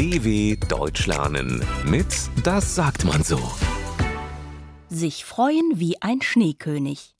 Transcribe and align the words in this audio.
DW 0.00 0.56
Deutsch 0.66 1.06
lernen 1.06 1.62
mit 1.84 2.06
Das 2.42 2.74
sagt 2.74 3.04
man 3.04 3.22
so. 3.22 3.38
Sich 4.88 5.26
freuen 5.26 5.78
wie 5.78 6.00
ein 6.00 6.22
Schneekönig. 6.22 7.14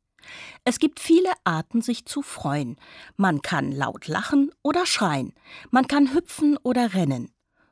Es 0.64 0.78
gibt 0.78 0.98
viele 0.98 1.30
Arten, 1.44 1.82
sich 1.82 2.06
zu 2.06 2.22
freuen. 2.22 2.76
Man 3.18 3.42
kann 3.42 3.70
laut 3.70 4.08
lachen 4.08 4.50
oder 4.62 4.86
schreien. 4.86 5.34
Man 5.70 5.88
kann 5.88 6.14
hüpfen 6.14 6.56
oder 6.62 6.94
rennen. 6.94 7.30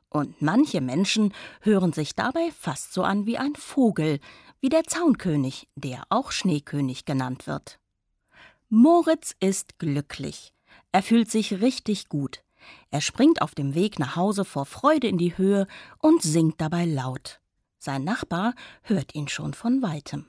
Und 0.09 0.43
manche 0.43 0.79
Menschen 0.79 1.33
hören 1.61 1.91
sich 1.91 2.13
dabei 2.13 2.51
fast 2.55 2.93
so 2.93 3.01
an 3.01 3.25
wie 3.25 3.39
ein 3.39 3.55
Vogel, 3.55 4.19
wie 4.61 4.69
der 4.69 4.83
Zaunkönig, 4.83 5.67
der 5.73 6.03
auch 6.09 6.31
Schneekönig 6.31 7.05
genannt 7.05 7.47
wird. 7.47 7.79
Moritz 8.69 9.33
ist 9.39 9.79
glücklich. 9.79 10.53
Er 10.91 11.01
fühlt 11.01 11.31
sich 11.31 11.61
richtig 11.61 12.09
gut. 12.09 12.43
Er 12.91 13.01
springt 13.01 13.41
auf 13.41 13.55
dem 13.55 13.75
Weg 13.75 13.99
nach 13.99 14.15
Hause 14.15 14.45
vor 14.45 14.65
Freude 14.65 15.07
in 15.07 15.17
die 15.17 15.37
Höhe 15.37 15.67
und 15.99 16.21
singt 16.21 16.59
dabei 16.61 16.85
laut. 16.85 17.39
Sein 17.77 18.03
Nachbar 18.03 18.53
hört 18.81 19.15
ihn 19.15 19.27
schon 19.27 19.53
von 19.53 19.81
weitem. 19.81 20.25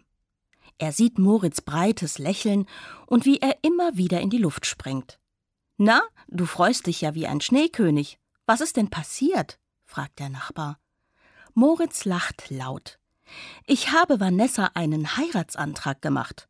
Er 0.79 0.93
sieht 0.93 1.19
Moritz 1.19 1.61
breites 1.61 2.19
Lächeln 2.19 2.67
und 3.07 3.27
wie 3.27 3.39
er 3.39 3.57
immer 3.63 3.97
wieder 3.97 4.21
in 4.21 4.31
die 4.31 4.39
Luft 4.39 4.67
springt. 4.67 5.19
Na, 5.77 6.03
du 6.29 6.47
freust 6.47 6.87
dich 6.87 7.01
ja 7.01 7.15
wie 7.15 7.27
ein 7.27 7.41
Schneekönig. 7.41 8.19
Was 8.47 8.61
ist 8.61 8.77
denn 8.77 8.91
passiert? 8.91 9.59
fragt 9.85 10.19
der 10.19 10.29
Nachbar. 10.29 10.79
Moritz 11.55 12.05
lacht 12.05 12.51
laut. 12.51 12.99
Ich 13.67 13.93
habe 13.93 14.21
Vanessa 14.21 14.71
einen 14.75 15.17
Heiratsantrag 15.17 16.03
gemacht. 16.03 16.49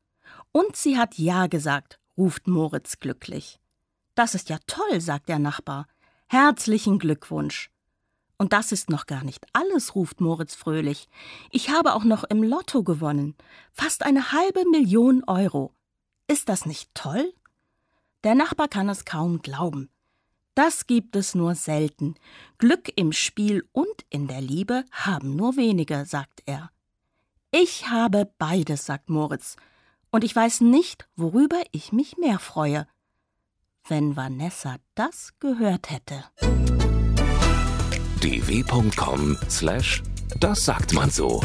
Und 0.53 0.77
sie 0.77 0.98
hat 0.98 1.19
Ja 1.19 1.47
gesagt, 1.47 2.01
ruft 2.17 2.48
Moritz 2.48 2.98
glücklich. 2.98 3.59
Das 4.20 4.34
ist 4.34 4.51
ja 4.51 4.59
toll, 4.66 5.01
sagt 5.01 5.30
der 5.30 5.38
Nachbar. 5.38 5.87
Herzlichen 6.27 6.98
Glückwunsch. 6.98 7.70
Und 8.37 8.52
das 8.52 8.70
ist 8.70 8.91
noch 8.91 9.06
gar 9.06 9.25
nicht 9.25 9.47
alles, 9.55 9.95
ruft 9.95 10.20
Moritz 10.20 10.55
fröhlich. 10.55 11.08
Ich 11.50 11.70
habe 11.70 11.95
auch 11.95 12.05
noch 12.05 12.25
im 12.25 12.42
Lotto 12.42 12.83
gewonnen. 12.83 13.34
Fast 13.72 14.05
eine 14.05 14.33
halbe 14.33 14.69
Million 14.69 15.25
Euro. 15.25 15.72
Ist 16.28 16.50
das 16.50 16.67
nicht 16.67 16.95
toll? 16.95 17.33
Der 18.22 18.34
Nachbar 18.34 18.69
kann 18.69 18.91
es 18.91 19.06
kaum 19.06 19.41
glauben. 19.41 19.89
Das 20.55 20.86
gibt 20.86 21.17
es 21.17 21.34
nur 21.34 21.55
selten. 21.55 22.14
Glück 22.58 22.92
im 22.97 23.12
Spiel 23.12 23.67
und 23.73 24.05
in 24.11 24.28
der 24.28 24.42
Liebe 24.42 24.84
haben 24.91 25.34
nur 25.34 25.56
wenige, 25.56 26.05
sagt 26.05 26.42
er. 26.45 26.70
Ich 27.52 27.89
habe 27.89 28.30
beides, 28.36 28.84
sagt 28.84 29.08
Moritz, 29.08 29.56
und 30.11 30.25
ich 30.25 30.36
weiß 30.36 30.61
nicht, 30.61 31.08
worüber 31.17 31.62
ich 31.73 31.91
mich 31.91 32.19
mehr 32.19 32.39
freue. 32.39 32.86
Wenn 33.91 34.14
Vanessa 34.14 34.77
das 34.94 35.33
gehört 35.41 35.91
hätte. 35.91 36.22
dw.com 38.22 39.36
slash 39.48 40.00
das 40.38 40.64
sagt 40.64 40.92
man 40.92 41.10
so. 41.10 41.42